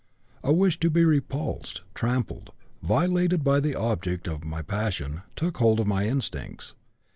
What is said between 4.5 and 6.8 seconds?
passion took hold of my instincts.